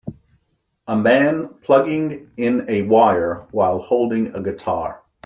A 0.87 0.95
man 0.97 1.49
plugging 1.61 2.31
in 2.35 2.65
a 2.67 2.81
wire 2.81 3.45
while 3.51 3.77
holding 3.79 4.33
a 4.33 4.41
guitar. 4.41 5.03